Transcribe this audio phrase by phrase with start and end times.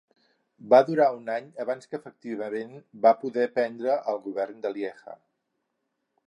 [0.73, 2.73] Va durar un any abans que efectivament
[3.05, 5.17] va poder prendre el govern de Lieja.